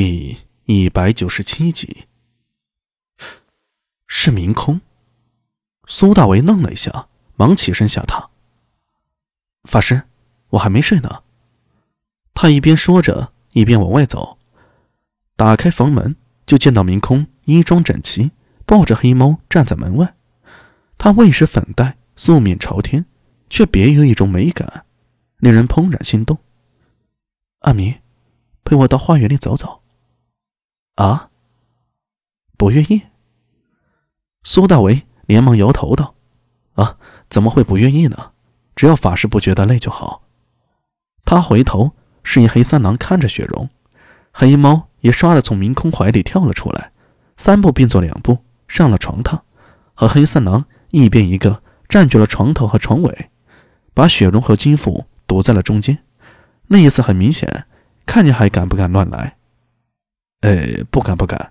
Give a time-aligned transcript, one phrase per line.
[0.00, 2.06] 第一百九十七集，
[4.06, 4.80] 是明空。
[5.88, 8.28] 苏大为愣了一下，忙起身下榻。
[9.64, 10.04] 法师，
[10.50, 11.24] 我还没睡呢。
[12.32, 14.38] 他一边说着，一边往外走。
[15.34, 16.14] 打开房门，
[16.46, 18.30] 就见到明空衣装整齐，
[18.64, 20.14] 抱着黑猫站在门外。
[20.96, 23.04] 他未施粉黛，素面朝天，
[23.50, 24.86] 却别有一种美感，
[25.38, 26.38] 令人怦然心动。
[27.62, 27.96] 阿明，
[28.62, 29.82] 陪我到花园里走走。
[30.98, 31.30] 啊！
[32.56, 33.02] 不愿意。
[34.42, 36.16] 苏大为连忙摇头道
[36.74, 36.98] ：“啊，
[37.30, 38.32] 怎么会不愿意呢？
[38.74, 40.24] 只要法师不觉得累就好。”
[41.24, 41.92] 他回头
[42.24, 43.70] 示意黑三郎看着雪容，
[44.32, 46.90] 黑猫也唰的从明空怀里跳了出来，
[47.36, 49.42] 三步并作两步上了床榻，
[49.94, 53.30] 和黑三郎一边一个占据了床头和床尾，
[53.94, 55.98] 把雪容和金富堵在了中间。
[56.66, 57.66] 那意思很明显，
[58.04, 59.37] 看你还敢不敢乱来。
[60.40, 61.50] 呃，不敢不敢。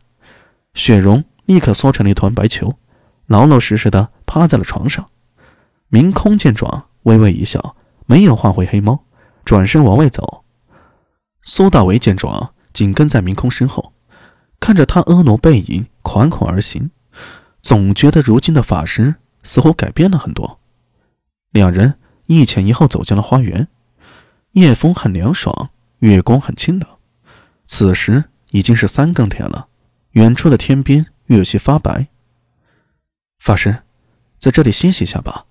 [0.73, 2.77] 雪容立刻缩成了一团白球，
[3.25, 5.09] 老老实实的趴在了床上。
[5.89, 9.03] 明空见状，微微一笑，没有换回黑猫，
[9.43, 10.43] 转身往外走。
[11.41, 13.93] 苏大为见状，紧跟在明空身后，
[14.59, 16.91] 看着他婀娜背影款款而行，
[17.61, 20.59] 总觉得如今的法师似乎改变了很多。
[21.51, 23.67] 两人一前一后走进了花园，
[24.51, 26.87] 夜风很凉爽，月光很清冷。
[27.65, 28.25] 此时。
[28.51, 29.69] 已经是三更天了，
[30.11, 32.07] 远处的天边又有些发白。
[33.39, 33.83] 法师，
[34.37, 35.45] 在这里歇息一下吧。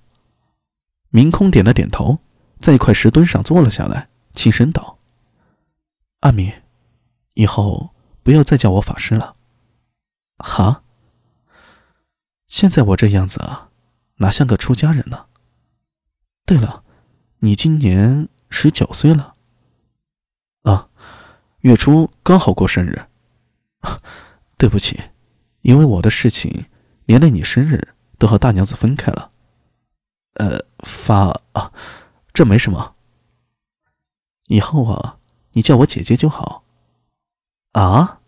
[1.10, 2.18] 明空点了点头，
[2.58, 4.98] 在一块石墩上坐了下来，轻声道
[6.20, 6.52] ：“阿米，
[7.34, 9.36] 以后不要再叫我法师了。”
[10.38, 10.82] 哈，
[12.48, 13.70] 现在我这样子啊，
[14.16, 15.26] 哪像个出家人呢？
[16.44, 16.84] 对了，
[17.38, 19.35] 你今年十九岁了。
[21.66, 23.06] 月初刚好过生日，
[24.56, 25.00] 对不起，
[25.62, 26.66] 因为我的事情，
[27.06, 29.32] 连累你生日都和大娘子分开了。
[30.34, 31.72] 呃，发啊，
[32.32, 32.94] 这没什么。
[34.46, 35.18] 以后啊，
[35.54, 36.62] 你叫我姐姐就好。
[37.72, 38.20] 啊？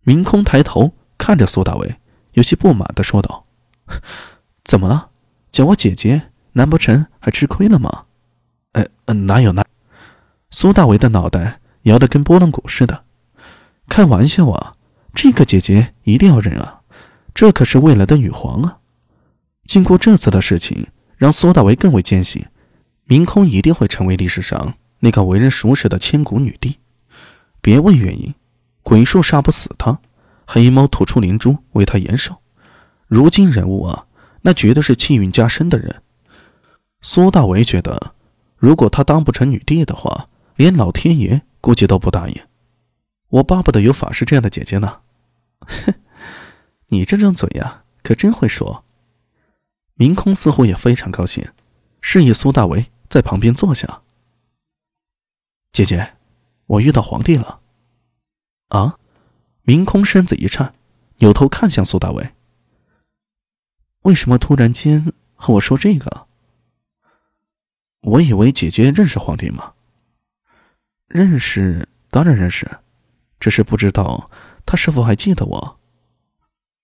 [0.00, 2.00] 明空抬头看着苏大伟，
[2.32, 3.46] 有些不满的说道
[4.66, 5.10] ：“怎么了？
[5.52, 8.06] 叫我姐姐，难不成还吃亏了吗？”
[8.74, 9.64] 呃，哪有哪？
[10.50, 11.60] 苏大伟的脑袋。
[11.82, 13.04] 摇得跟拨浪鼓似的，
[13.88, 14.74] 开玩笑啊！
[15.14, 16.82] 这个姐姐一定要认啊，
[17.34, 18.78] 这可是未来的女皇啊！
[19.64, 22.44] 经过这次的事情，让苏大为更为坚信，
[23.04, 26.78] 明空一定会成为历史上那个为人熟识的千古女帝。
[27.60, 28.34] 别问原因，
[28.82, 29.98] 鬼术杀不死她，
[30.46, 32.36] 黑猫吐出灵珠为她延寿。
[33.06, 34.06] 如今人物啊，
[34.42, 36.02] 那绝对是气运加深的人。
[37.00, 38.14] 苏大为觉得，
[38.56, 41.42] 如果她当不成女帝的话，连老天爷。
[41.60, 42.42] 估计都不答应，
[43.28, 45.00] 我巴不得有法师这样的姐姐呢。
[45.60, 45.94] 哼，
[46.88, 48.84] 你这张嘴呀，可真会说。
[49.94, 51.46] 明空似乎也非常高兴，
[52.00, 54.02] 示意苏大为在旁边坐下。
[55.72, 56.14] 姐姐，
[56.66, 57.60] 我遇到皇帝了。
[58.68, 58.98] 啊！
[59.62, 60.74] 明空身子一颤，
[61.18, 62.34] 扭头看向苏大为。
[64.02, 66.26] 为什么突然间和我说这个？
[68.00, 69.74] 我以为姐姐认识皇帝吗。
[71.08, 72.68] 认识，当然认识，
[73.40, 74.30] 只是不知道
[74.66, 75.80] 他是否还记得我。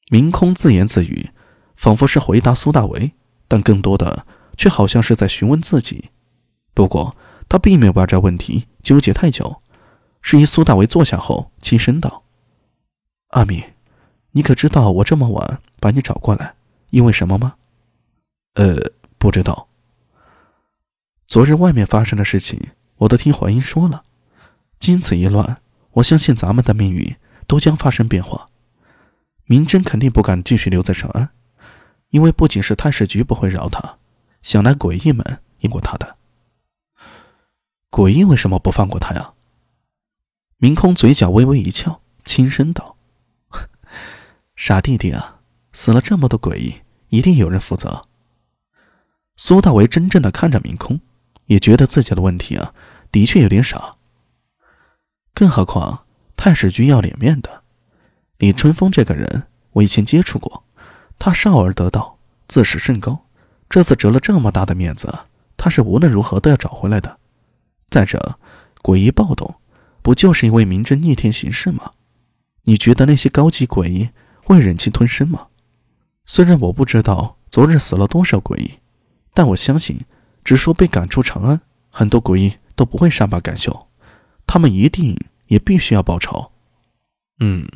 [0.09, 1.29] 明空自言自语，
[1.77, 3.13] 仿佛是回答苏大为，
[3.47, 4.27] 但更多的
[4.57, 6.11] 却好像是在询问自己。
[6.73, 7.15] 不过
[7.51, 9.61] 他并没有把这问题纠结太久，
[10.23, 12.25] 示意苏大为坐下后，轻声道
[13.33, 13.63] ：“阿米，
[14.31, 16.55] 你可知道我这么晚把你找过来，
[16.89, 17.57] 因为什么吗
[18.57, 19.69] ？”“呃，不知道。
[21.27, 24.03] 昨日外面发生的事情，我都听怀英说了。”
[24.85, 25.63] 经此一乱，
[25.93, 28.51] 我相信咱们的命运都将发生变化。
[29.47, 31.31] 明真肯定不敢继续留在长安，
[32.11, 33.97] 因为不仅是太史局不会饶他，
[34.43, 36.19] 想来诡异们也过他的。
[37.91, 39.33] 诡异为什么不放过他呀？
[40.59, 42.99] 明空嘴角微微一翘，轻声道
[44.55, 45.41] ：“傻弟弟啊，
[45.73, 48.05] 死了这么多诡异，一定有人负责。”
[49.37, 51.01] 苏大为真正的看着明空，
[51.47, 52.75] 也觉得自己的问题啊，
[53.11, 53.97] 的确有点傻。
[55.35, 57.65] 更何况太史局要脸面的，
[58.39, 60.63] 李春风这个人我以前接触过，
[61.19, 63.27] 他少儿得道，自视甚高，
[63.69, 65.13] 这次折了这么大的面子，
[65.57, 67.19] 他是无论如何都要找回来的。
[67.91, 68.39] 再者，
[68.81, 69.57] 诡异暴动，
[70.03, 71.93] 不就是因为明真逆天行事吗？
[72.63, 74.11] 你觉得那些高级诡异
[74.45, 75.49] 会忍气吞声吗？
[76.25, 78.79] 虽然我不知道昨日死了多少诡异，
[79.35, 80.01] 但我相信，
[80.45, 81.61] 只说被赶出长安，
[81.91, 83.89] 很多诡异都不会善罢甘休。
[84.55, 85.19] 他们一定
[85.49, 86.53] 也必须要报仇。
[87.41, 87.69] 嗯，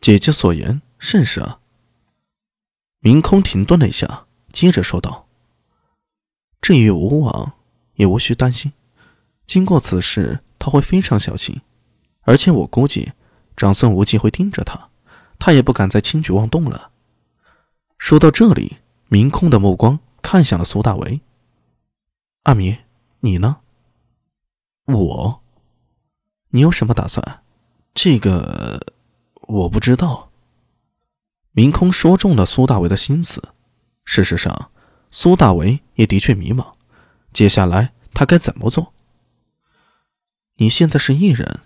[0.00, 1.58] 姐姐所言甚是啊。
[3.00, 5.26] 明空停顿了一下，接着说道
[6.62, 7.54] ：“至于吴王，
[7.94, 8.72] 也无需担心。
[9.48, 11.60] 经过此事，他会非常小心，
[12.20, 13.10] 而且我估计
[13.56, 14.90] 长孙无忌会盯着他，
[15.40, 16.92] 他也不敢再轻举妄动了。”
[17.98, 18.76] 说到这里，
[19.08, 21.20] 明空的目光看向了苏大为。
[22.44, 22.78] 阿弥，
[23.18, 23.62] 你呢？
[24.86, 25.39] 我，
[26.50, 27.42] 你有什么打算？
[27.94, 28.94] 这个
[29.34, 30.30] 我不知道。
[31.52, 33.50] 明空说中了苏大为的心思。
[34.04, 34.70] 事实上，
[35.10, 36.72] 苏大为也的确迷茫，
[37.32, 38.92] 接下来他该怎么做？
[40.56, 41.60] 你现在是艺人，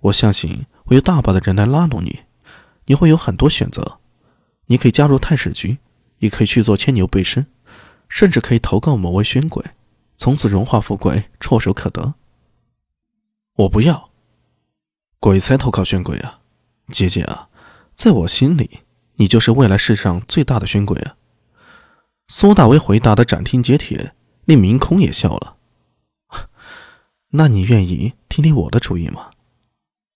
[0.00, 2.20] 我相信会有大把的人来拉拢你，
[2.86, 4.00] 你会有很多选择。
[4.66, 5.78] 你可以加入太史局，
[6.18, 7.46] 也可以去做牵牛背身，
[8.08, 9.64] 甚至可以投靠某位宣贵，
[10.16, 12.14] 从此荣华富贵唾手可得。
[13.54, 14.09] 我不要，
[15.20, 16.40] 鬼才投靠宣鬼啊！
[16.88, 17.50] 姐姐啊，
[17.92, 18.80] 在我心里，
[19.16, 21.16] 你就是未来世上最大的宣鬼啊！
[22.26, 24.14] 苏大为回答的斩钉截铁，
[24.46, 25.58] 令明空也笑了。
[27.32, 29.30] 那你愿意听听我的主意吗？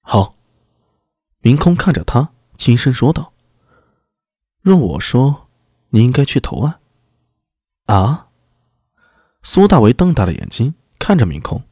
[0.00, 0.34] 好。
[1.40, 3.34] 明空看着他，轻声说道。
[4.62, 5.48] 若我说，
[5.90, 6.80] 你应该去投案。
[7.84, 8.28] 啊！
[9.42, 11.62] 苏大为瞪大了眼睛看着明空。